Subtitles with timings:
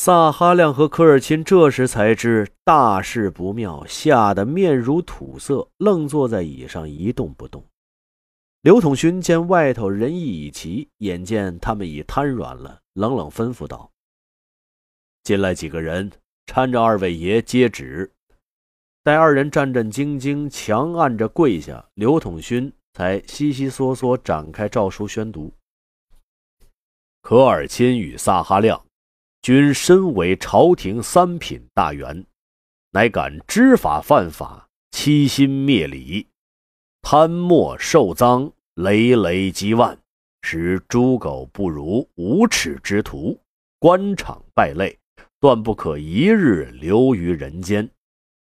[0.00, 7.64] 萨哈亮和科尔沁这时才知大事不妙，吓得面如土色，愣坐在椅上一动不动。
[8.62, 13.90] 刘统勋见外头人意已齐，眼见他们已瘫软了，冷冷吩咐道
[15.24, 16.12] ：“进来几个人，
[16.46, 18.08] 搀着二位爷接旨。”
[19.02, 25.52] 待二人战战兢兢，强按着跪下，刘统勋才悉悉嗦嗦展开诏书宣读
[27.20, 28.80] ：“科尔沁与萨哈亮，
[29.48, 32.26] 均身为朝廷三品大员，
[32.90, 36.28] 乃敢知法犯法，欺心灭礼，
[37.00, 39.98] 贪墨受赃，累累积万，
[40.42, 43.40] 使猪狗不如，无耻之徒，
[43.78, 44.98] 官场败类，
[45.40, 47.88] 断不可一日留于人间。”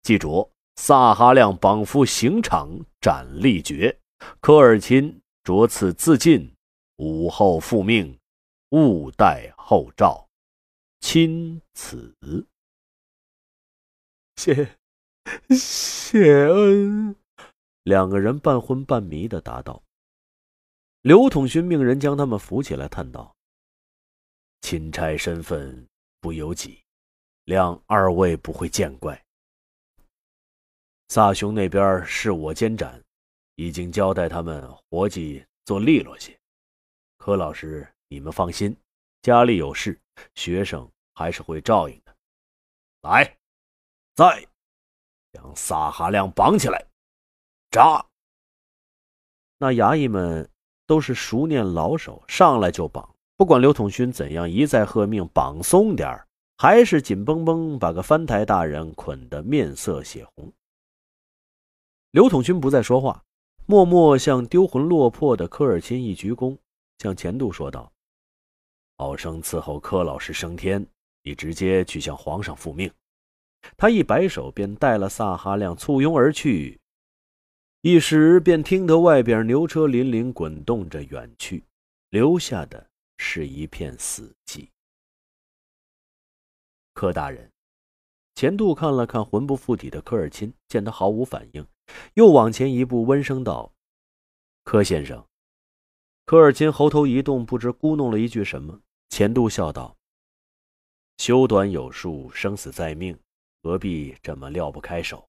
[0.01, 3.95] 记着，萨哈亮绑赴刑场斩立决，
[4.39, 6.51] 科尔沁着此自尽，
[6.95, 8.17] 午后复命，
[8.71, 10.26] 勿待后诏。
[10.99, 12.15] 钦此。
[14.35, 14.77] 谢
[15.49, 17.15] 谢恩。
[17.83, 19.81] 两个人半昏半迷的答道。
[21.01, 23.35] 刘统勋命人将他们扶起来，叹道
[24.61, 25.87] ：“钦差身份
[26.19, 26.83] 不由己，
[27.45, 29.23] 谅二位不会见怪。”
[31.07, 33.01] 萨兄那边是我监斩，
[33.55, 36.37] 已经交代他们活计做利落些。
[37.17, 38.75] 柯老师，你们放心，
[39.21, 39.97] 家里有事，
[40.35, 42.15] 学生还是会照应的。
[43.01, 43.37] 来，
[44.15, 44.45] 在，
[45.31, 46.85] 将萨哈亮绑起来，
[47.71, 48.05] 扎。
[49.57, 50.49] 那衙役们
[50.85, 53.15] 都是熟练老手，上来就绑。
[53.35, 60.51] 不管刘统勋怎样一再喝命绑松点儿还是紧绷绷把个翻台大人捆得面色血红。
[62.11, 63.23] 刘统勋不再说话，
[63.67, 66.57] 默默向丢魂落魄的科尔沁一鞠躬，
[66.97, 67.91] 向钱度说道
[68.97, 70.85] ：“好生伺候柯老师升天，
[71.23, 72.91] 你直接去向皇上复命。”
[73.77, 76.79] 他一摆手，便带了萨哈亮簇拥而去。
[77.81, 81.63] 一时便听得外边牛车林林滚动着远去，
[82.09, 84.67] 留下的是一片死寂。
[86.93, 87.51] 柯大人，
[88.35, 91.65] 钱度看了看魂不附体的科尔沁，见他毫无反应。
[92.15, 93.71] 又往前一步，温声道
[94.65, 95.23] ：“柯先生。”
[96.25, 98.81] 科尔沁喉头一动，不知咕哝了一句什么。
[99.09, 99.95] 钱度笑道
[101.17, 103.17] ：“修短有术，生死在命，
[103.63, 105.23] 何必这么撂不开手？”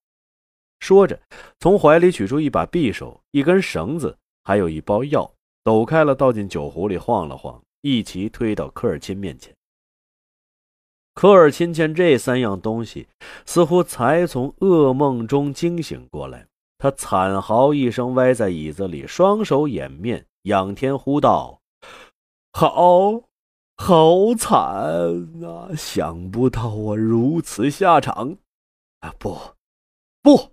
[0.80, 1.20] 说着，
[1.60, 5.28] 从怀里取出一把匕首、一根绳子，还有一包药，
[5.64, 9.54] 抖开了，倒进酒壶里，晃了晃，一齐推到科尔沁面前。
[11.14, 13.08] 科尔沁见这三样东西，
[13.44, 16.46] 似乎才从噩梦中惊醒过来。
[16.78, 21.60] 他惨嚎一声，歪在椅子里，双手掩面，仰天呼道
[22.54, 23.20] ：“好，
[23.78, 24.58] 好惨
[25.42, 25.70] 啊！
[25.76, 28.36] 想不到我如此下场！
[29.00, 29.54] 啊，不，
[30.20, 30.52] 不，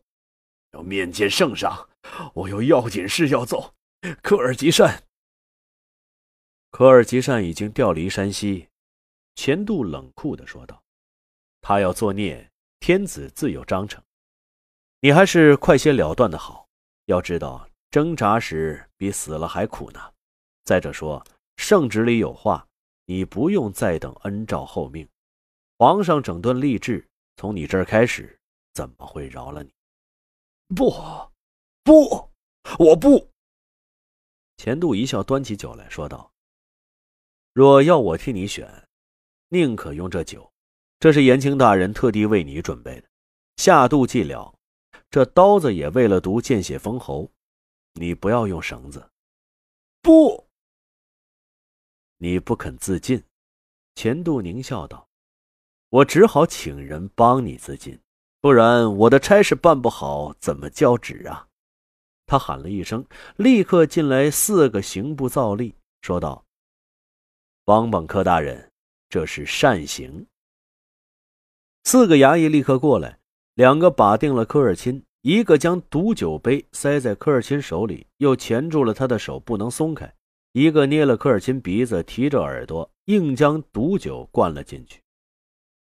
[0.72, 1.90] 要面见圣上，
[2.36, 3.74] 我有要紧事要奏。”
[4.22, 5.04] 科尔吉善，
[6.70, 8.70] 科尔吉善已经调离山西。
[9.34, 10.82] 钱度冷酷地说道
[11.60, 12.50] ：“他要作孽，
[12.80, 14.02] 天子自有章程。
[15.02, 16.68] 你还是快些了断的好。
[17.06, 20.00] 要知道，挣扎时比死了还苦呢。
[20.64, 21.26] 再者说，
[21.58, 22.66] 圣旨里有话，
[23.06, 25.08] 你不用再等恩诏后命。
[25.78, 28.40] 皇上整顿吏治，从你这儿开始，
[28.74, 29.74] 怎么会饶了你？
[30.76, 30.92] 不，
[31.84, 32.30] 不，
[32.80, 33.30] 我不。”
[34.58, 36.32] 钱度一笑，端起酒来说道
[37.54, 38.88] ：“若要我替你选。”
[39.50, 40.52] 宁可用这酒，
[41.00, 43.08] 这是延庆大人特地为你准备的。
[43.58, 44.54] 下肚即了，
[45.10, 47.30] 这刀子也为了毒，见血封喉。
[47.94, 49.10] 你不要用绳子。
[50.02, 50.45] 不，
[52.26, 53.24] 你不肯自尽。
[53.94, 55.08] 钱度狞笑道
[55.90, 58.00] ：“我只好请人帮你自尽，
[58.42, 61.48] 不然我的差事办不好，怎么交旨啊？”
[62.26, 66.44] 他喊了一声，立刻进来四个刑部造吏，说道
[67.64, 68.72] ：“帮帮柯大人。”
[69.08, 70.26] 这是善行。
[71.84, 73.20] 四个衙役立刻过来，
[73.54, 80.08] 两个把定了科尔沁，一个将毒酒杯塞在科尔沁手里，又钳住了他的手，不能松开；
[80.56, 85.04] 一个捏了科尔沁鼻子，提着耳朵，硬将毒酒灌了进去。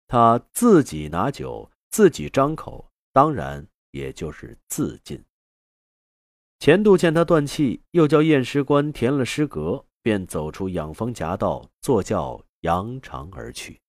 [0.08, 5.22] 他自己拿酒，自己张口，当然也就是自尽。
[6.60, 12.42] 钱度见他断气，又叫验尸官填了尸格，便走出养蜂夹道，坐轿。
[12.62, 13.80] 扬长而去。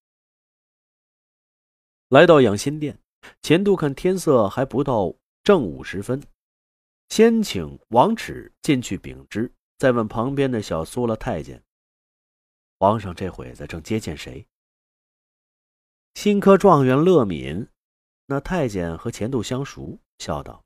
[2.09, 2.99] 来到养心殿，
[3.41, 6.23] 钱度看天色还不到正午时分，
[7.09, 11.63] 先请王尺进去禀知，再问旁边的小苏了太监
[12.79, 14.47] ：“皇上这会子正接见谁？”
[16.15, 17.69] 新科状元乐敏，
[18.27, 20.65] 那太监和钱度相熟，笑道：“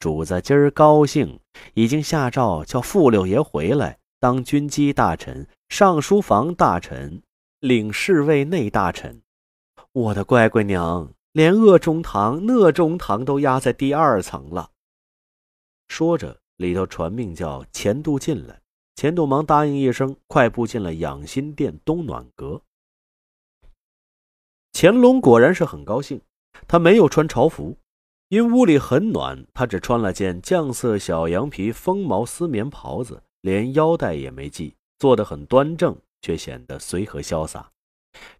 [0.00, 1.40] 主子今儿高兴，
[1.74, 7.22] 已经下诏叫傅六爷回来当军机大臣、尚书房大臣、
[7.60, 9.22] 领侍卫内大臣。
[9.92, 14.72] 我的乖乖娘，连鄂中堂、讷中堂都压在第二层了。”
[15.86, 18.60] 说着，里头传命叫钱度进来。
[18.94, 22.60] 钱度忙答应一声，快步进了养心殿东暖阁。
[24.72, 26.20] 乾隆果然是很高兴，
[26.66, 27.76] 他没有穿朝服，
[28.28, 37.70] 因屋里很暖，他只穿了件绛色小羊皮风毛丝棉袍子，连腰带也没系，坐得很端正，却显得随和潇洒。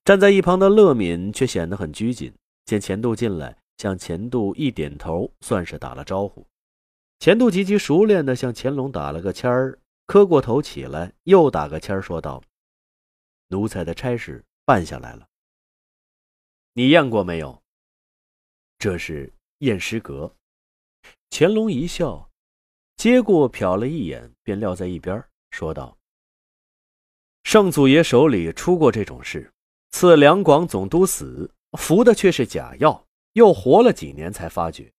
[0.05, 2.33] 站在一旁的乐敏却显得很拘谨，
[2.65, 6.45] 见钱度进来，向钱度一点头，算是打了招呼。
[7.19, 9.79] 钱度极其熟练地向乾隆打了个签儿。
[10.07, 12.43] 磕过头起来，又打个签儿说道
[13.49, 15.29] ：“奴才的差事办下来了。
[16.73, 17.63] 你验过没有？
[18.79, 20.35] 这是验尸阁。”
[21.29, 22.31] 乾隆一笑，
[22.97, 25.99] 接过瞟了一眼，便撂在一边，说道
[27.45, 29.53] ：“圣祖爷手里出过这种事，
[29.91, 34.91] 赐两广总督死，服的却是假药，又活了几年才发觉。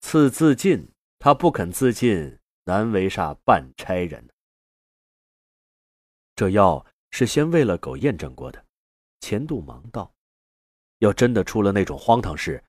[0.00, 0.84] 赐自尽，
[1.22, 4.28] 他不肯自尽，难为煞办差人。”
[6.34, 8.66] 这药是先喂了狗验证过的，
[9.20, 10.12] 钱度忙道
[10.98, 12.60] ：“要真的出了那种荒唐事，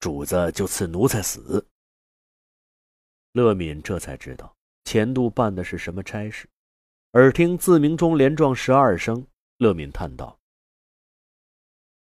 [0.00, 1.64] 主子就赐奴才死。”
[3.30, 6.48] 乐敏这才知道钱度办的是什么差事，
[7.12, 9.24] 耳听自鸣钟连撞十二声，
[9.58, 10.36] 乐敏叹道：“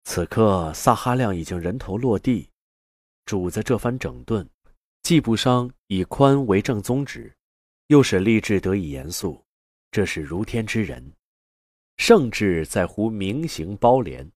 [0.07, 2.49] 此刻撒哈亮已经人头落地，
[3.25, 4.49] 主子这番整顿，
[5.07, 7.33] 既不伤以宽为正宗旨，
[7.87, 9.41] 又使吏治得以严肃。”
[9.89, 11.13] 这是如天之人，
[11.95, 14.29] 圣治在乎明行包廉，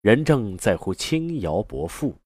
[0.00, 2.18] 仁政在乎轻徭薄赋。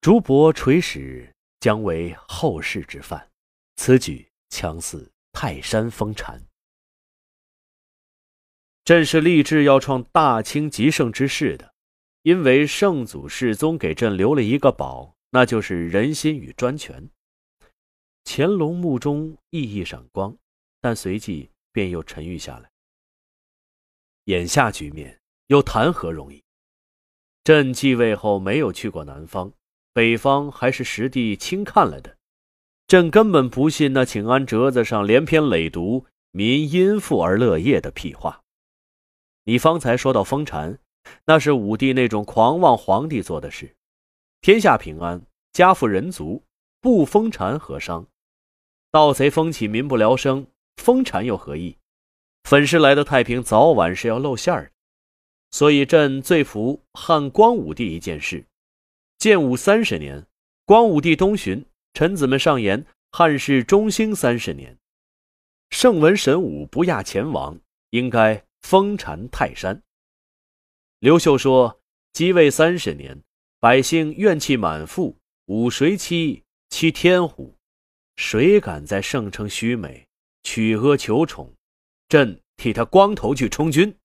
[0.00, 3.28] 竹帛垂史将为后世之范，
[3.74, 6.40] 此举强似泰山封禅。
[8.84, 11.74] 朕是立志要创大清极盛之势的，
[12.22, 17.08] 因为圣祖世宗给朕留了一个宝，那就是人心与专权。
[18.24, 20.36] 乾隆目中熠熠闪光。
[20.80, 22.70] 但随即便又沉郁下来。
[24.26, 26.40] 眼下局面又谈何容易？
[27.42, 29.52] 朕继位后没有去过南方，
[29.92, 32.16] 北方还是实地亲看了的。
[32.86, 38.44] 朕根本不信那请安折子上连篇累牍“民因富而乐业”的屁话。
[39.42, 40.78] 你方才说到封禅，
[41.24, 43.74] 那是武帝那种狂妄皇帝做的事。
[44.40, 45.20] 天下平安，
[45.52, 46.44] 家富人足，
[46.80, 48.06] 不封禅何伤？
[48.90, 50.46] 盗贼风起，民不聊生。
[50.76, 51.76] 封禅又何意？
[52.44, 54.70] 粉饰来的太平早晚是要露馅儿的，
[55.50, 58.46] 所以朕最服汉光武帝一件事：
[59.18, 60.24] 建武三十年，
[60.64, 64.78] 光武帝东巡，臣子们上言汉室中兴三十年，
[65.70, 67.58] 圣文神武不亚前王，
[67.90, 69.82] 应该封禅泰山。
[71.00, 71.82] 刘秀说：
[72.12, 73.20] 即位三十年，
[73.60, 75.16] 百姓怨气满腹，
[75.46, 76.44] 武谁欺？
[76.68, 77.56] 欺天虎，
[78.14, 80.06] 谁敢在圣城虚美？
[80.44, 81.52] 取阿求宠，
[82.08, 83.98] 朕替他光头去充军。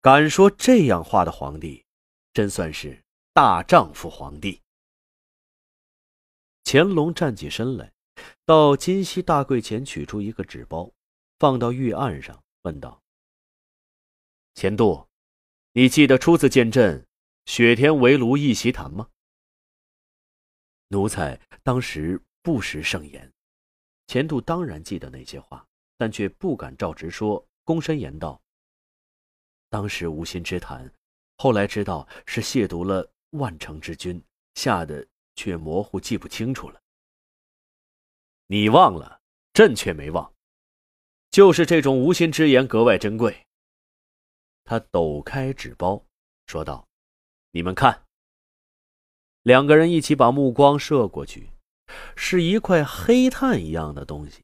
[0.00, 1.84] 敢说这样话的皇帝，
[2.32, 3.02] 真算是
[3.32, 4.60] 大丈夫皇帝。
[6.62, 7.92] 乾隆站起身来，
[8.44, 10.88] 到金溪大柜前取出一个纸包，
[11.40, 13.02] 放到玉案上，问道
[14.54, 15.08] ：“钱度，
[15.72, 17.04] 你记得初次见朕，
[17.46, 19.08] 雪天围炉一席谈吗？”
[20.88, 23.32] 奴才当时不识圣言。
[24.06, 28.42] 钱度当然记得那些话，但却不敢照直说，躬身言道
[29.70, 30.92] ：“当时无心之谈，
[31.38, 34.22] 后来知道是亵渎了万城之君，
[34.54, 36.82] 吓得却模糊记不清楚了。
[38.48, 39.22] 你忘了，
[39.54, 40.30] 朕却没忘，
[41.30, 43.46] 就是这种无心之言格外珍贵。”
[44.64, 46.04] 他抖开纸包，
[46.46, 46.86] 说道
[47.52, 48.04] ：“你们看。”
[49.42, 51.48] 两个人一起把目光射过去。
[52.16, 54.42] 是一块黑炭一样的东西，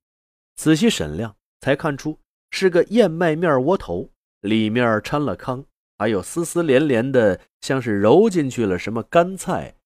[0.57, 2.19] 仔细审量才看出
[2.51, 4.11] 是个燕麦面窝头，
[4.41, 5.65] 里面掺了糠，
[5.97, 9.77] 还有丝丝连连的，像是揉进去了什么干菜。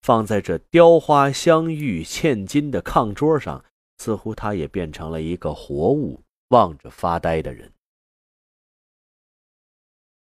[0.00, 3.62] 放在这雕花镶玉嵌金的炕桌上，
[3.98, 7.70] 似乎他也变成了一个活物，望着发呆的人。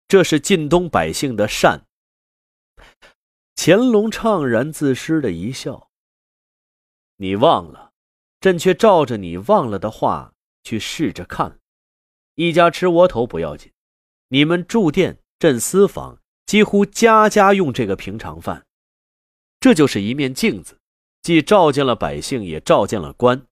[0.07, 1.86] 这是晋东百姓的善。
[3.59, 5.89] 乾隆怅然自失的一笑。
[7.17, 7.91] 你忘了，
[8.39, 11.59] 朕却照着你忘了的话去试着看。
[12.35, 13.73] 一家吃窝头不要紧，
[14.29, 18.67] 你们住店朕私房几乎家家用这个平常饭。
[19.59, 20.79] 这就是一面镜子，
[21.23, 23.47] 既照见了百姓，也照见了官。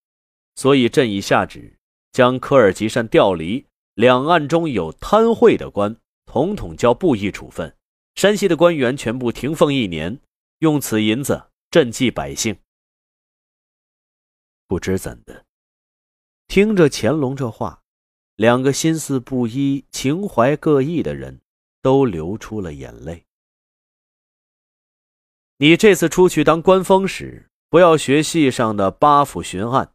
[0.55, 1.79] 所以朕已下旨，
[2.11, 5.97] 将科尔吉善调离，两岸中有贪贿的官，
[6.27, 7.71] 统统交布役处分；
[8.15, 10.19] 山西的官员全部停俸一年，
[10.59, 12.57] 用此银子赈济百姓。
[14.67, 15.45] 不知怎的，
[16.47, 17.83] 听着乾隆这话，
[18.35, 21.41] 两个心思不一、情怀各异的人
[21.81, 23.25] 都流出了眼泪。
[25.57, 29.93] 你这次出去当官风时，不要学戏上的八府巡案。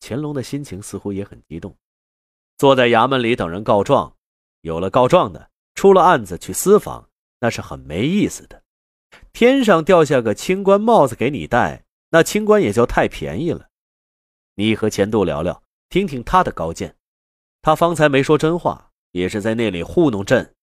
[0.00, 1.76] 乾隆的心情似乎也很激动，
[2.56, 4.16] 坐在衙门里等人告状，
[4.62, 7.08] 有了告状的，出了案子去私访，
[7.44, 8.64] 那是很没意思的。
[9.34, 13.68] 天上掉下个清官帽子给你戴，那清官也就太便宜了。
[14.54, 16.96] 你和钱度聊聊，听听他的高见。
[17.60, 20.54] 他方才没说真话，也是在那里糊弄朕。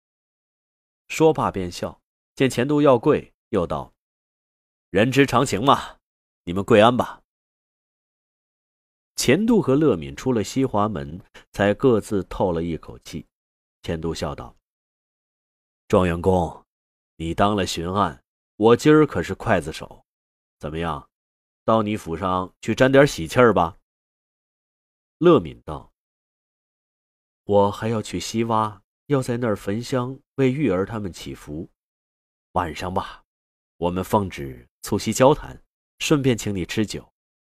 [1.07, 2.01] 说罢便笑。
[2.33, 3.93] 见钱度要跪，又道
[4.89, 5.97] ：“人之常情嘛，
[6.45, 7.21] 你们跪安吧。”
[9.15, 11.21] 钱度和乐敏出了西华门，
[11.51, 13.27] 才各自透了一口气。
[13.83, 14.55] 钱度笑道
[15.87, 16.65] ：“状元公，
[17.21, 18.23] 你当了巡案，
[18.55, 20.03] 我今儿可是刽子手，
[20.57, 21.07] 怎么样？
[21.63, 23.77] 到你府上去沾点喜气儿吧。”
[25.21, 25.93] 乐敏道
[27.45, 31.69] ：“我还要去西洼，要在那儿焚香为玉儿他们祈福。
[32.53, 33.23] 晚上吧，
[33.77, 35.61] 我们奉旨促膝交谈，
[35.99, 37.07] 顺便请你吃酒，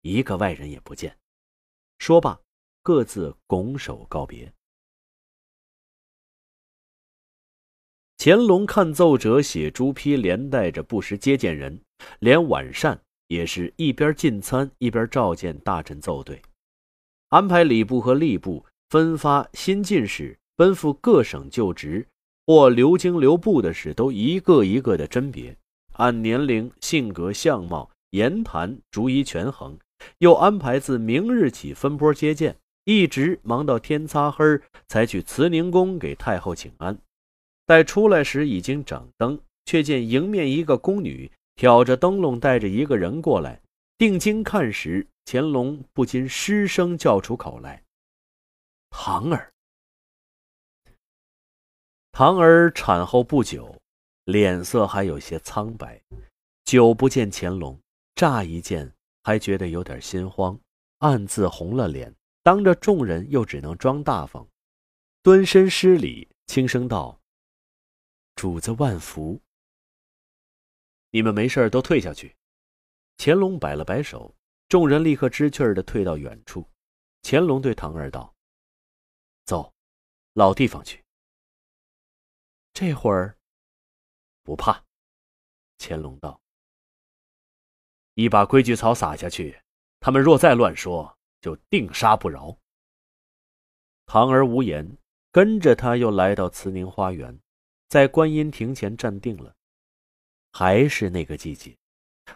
[0.01, 1.17] 一个外人也不见。”
[1.99, 2.37] 说罢，
[2.81, 4.53] 各自拱手告别。
[8.25, 11.77] 乾隆看奏折，写朱批，连带着不时接见人，
[12.19, 16.41] 连晚膳也是一边进餐一边召见大臣奏对。
[17.27, 22.07] 安排礼部和吏部分发新进士奔赴各省就职
[22.47, 25.53] 或留京留部的事，都一个一个的甄别，
[25.95, 29.77] 按年龄、性格、相貌、言谈逐一权衡，
[30.19, 34.45] 又安排自明日起分拨接见，一直忙到天擦黑
[34.87, 36.97] 才去慈宁宫给太后请安。
[37.73, 43.59] 待出来时已经掌灯，却见迎面一个宫女挑着灯笼带着一个人过来，
[43.97, 45.07] 定睛看时。
[45.25, 47.81] 乾隆不禁失声叫出口来
[48.91, 49.51] ：“堂儿。”
[52.13, 53.75] 堂儿产后不久，
[54.25, 55.99] 脸色还有些苍白，
[56.65, 57.79] 久不见乾隆，
[58.13, 60.59] 乍一见还觉得有点心慌，
[60.99, 62.13] 暗自红了脸，
[62.43, 64.47] 当着众人又只能装大方，
[65.23, 67.19] 蹲身施礼，轻声道
[68.35, 69.41] ：“主子万福。”
[71.11, 72.35] 你们没事都退下去。
[73.17, 74.35] 乾隆摆了摆手。
[74.69, 76.67] 众人立刻知趣的退到远处。
[77.21, 78.33] 乾隆对唐儿道
[79.45, 79.71] ：“走，
[80.33, 81.05] 老地方去。”
[82.73, 83.37] 这会儿
[84.41, 84.83] 不怕。
[85.77, 86.41] 乾隆道
[88.15, 89.61] ：“一把规矩草撒下去，
[89.99, 92.57] 他们若再乱说，就定杀不饶。”
[94.07, 94.97] 唐儿无言，
[95.31, 97.39] 跟着他又来到慈宁花园，
[97.93, 99.53] 在观音亭前站定了。
[100.51, 101.77] 还是那个季节，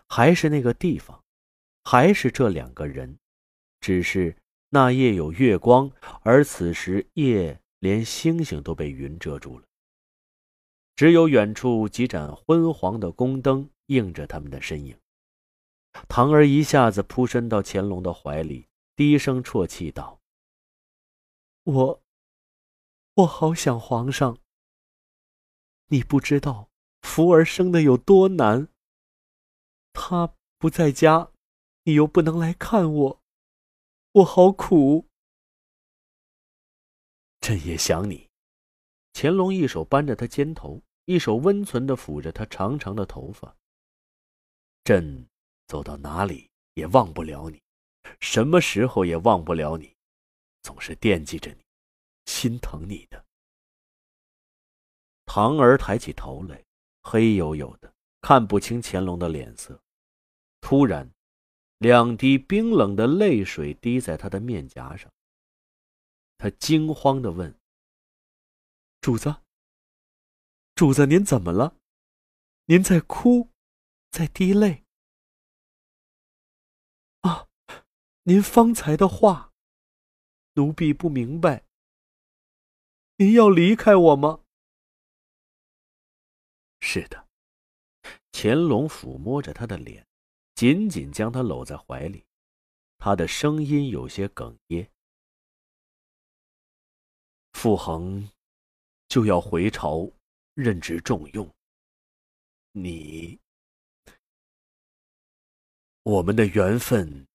[0.08, 1.20] 还是那个地方。
[1.84, 3.18] 还是这两个人，
[3.80, 4.38] 只是
[4.70, 9.66] 那夜有月光，而此时夜连星星都被云遮住了，
[10.96, 14.96] 只有远处几盏昏黄的宫灯映着他们的身影。
[16.08, 20.20] 唐儿一下子扑身到乾隆的怀里，低声啜泣道
[21.66, 22.04] ：“我，
[23.16, 24.38] 我好想皇上。
[25.88, 26.70] 你不知道
[27.02, 28.68] 福儿生的有多难，
[29.94, 31.32] 他不在家。”
[31.88, 33.22] 你又不能来看我，
[34.12, 35.08] 我好苦。
[37.40, 38.30] 朕也想你。
[39.14, 43.56] 乾隆一手扳着他肩头，一手温存的抚着他长长的头发。
[44.84, 45.30] 朕
[45.68, 47.64] 走到哪里也忘不了你，
[48.20, 49.96] 什么时候也忘不了你，
[50.62, 51.64] 总是惦记着你，
[52.26, 53.26] 心疼你的。
[55.38, 56.66] 唐儿抬起头来，
[57.04, 59.80] 黑黝黝的，看不清乾隆的脸色。
[60.62, 61.08] 突然。
[61.78, 65.14] 两滴冰冷的泪水滴在他的面颊上。
[66.40, 67.56] 他惊慌的问
[69.00, 69.36] ：“主子，
[70.74, 71.76] 主子，您怎么了？
[72.66, 73.52] 您在哭，
[74.10, 74.86] 在滴泪？
[77.22, 77.48] 啊，
[78.24, 79.54] 您方才的话，
[80.54, 81.64] 奴婢不明白。
[83.18, 84.40] 您要离开我吗？”
[86.90, 87.28] 是的。
[88.32, 90.08] 乾隆抚摸着他的脸。
[90.56, 92.26] 紧紧将他搂在怀里，
[92.98, 94.90] 他的声音有些哽咽。
[97.54, 98.28] 傅恒
[99.08, 100.12] 就要回朝，
[100.56, 101.48] 任职重用。
[102.72, 103.40] 你，
[106.02, 107.28] 我们的缘分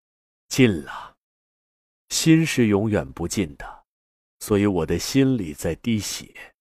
[0.48, 1.16] 尽了，
[2.08, 3.84] 心是永远不尽的，
[4.40, 6.51] 所以我的心里在滴血。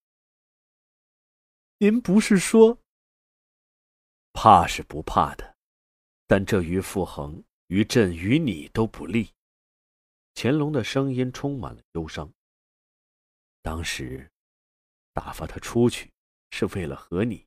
[1.83, 2.77] 您不是说，
[4.33, 5.57] 怕是不怕的，
[6.27, 9.33] 但这于傅恒、于朕、于你都不利。
[10.35, 12.31] 乾隆的声音充满了忧伤。
[13.63, 14.29] 当时
[15.11, 16.11] 打发他出去
[16.51, 17.43] 是为了和你，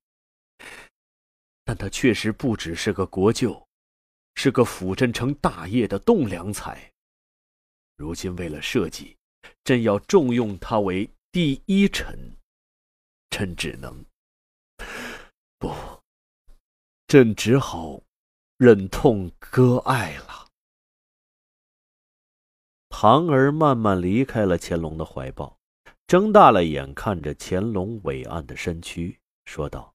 [1.62, 3.64] 但他确实不只是个国舅，
[4.34, 6.92] 是个辅朕成大业的栋梁才。
[7.94, 9.16] 如今为了社稷，
[9.62, 12.36] 朕要重用他为第一臣，
[13.30, 14.04] 朕只能
[15.58, 15.74] 不，
[17.06, 18.02] 朕只好
[18.56, 20.48] 忍痛割爱了。
[22.88, 25.58] 唐儿慢慢离开了乾隆的怀抱。
[26.06, 29.94] 睁大了眼看着乾隆伟岸的身躯，说道：“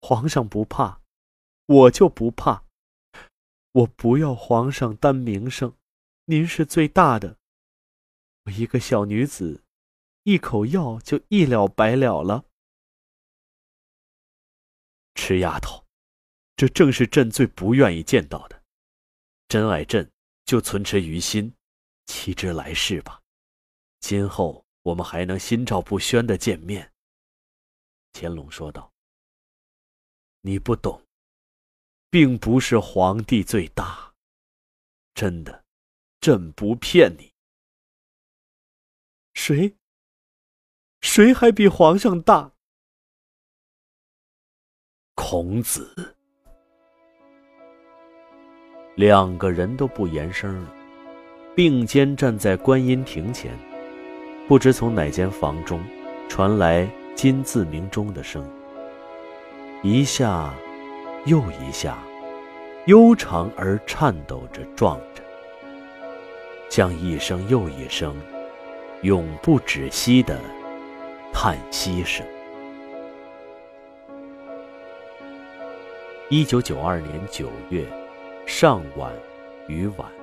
[0.00, 1.02] 皇上不怕，
[1.66, 2.64] 我就不怕。
[3.72, 5.76] 我不要皇上担名声，
[6.24, 7.36] 您是最大的。
[8.44, 9.62] 我一个小女子，
[10.22, 12.46] 一口药就一了百了了。
[15.14, 15.84] 痴丫头，
[16.56, 18.62] 这正是朕最不愿意见到的。
[19.48, 20.10] 真爱朕，
[20.44, 21.54] 就存持于心，
[22.06, 23.20] 岂知来世吧。”
[24.00, 26.92] 今后我们还能心照不宣的见面。”
[28.12, 28.92] 乾隆说道。
[30.40, 31.06] “你不懂，
[32.10, 34.14] 并不是皇帝最大，
[35.14, 35.64] 真的，
[36.20, 37.32] 朕不骗你。
[39.34, 39.76] 谁？
[41.00, 42.54] 谁还比皇上大？”
[45.14, 45.86] 孔子。
[48.94, 50.74] 两个人都不言声了，
[51.54, 53.52] 并肩站在观音亭前。
[54.48, 55.82] 不知从哪间房中
[56.28, 58.44] 传来金字鸣钟的声，
[59.82, 60.52] 一下
[61.26, 61.98] 又一下，
[62.86, 65.22] 悠长而颤抖着撞着，
[66.68, 68.14] 像一声又一声
[69.02, 70.38] 永不止息的
[71.32, 72.26] 叹息声。
[76.32, 77.84] 一九九二年九月
[78.46, 79.12] 上晚
[79.68, 80.21] 与晚。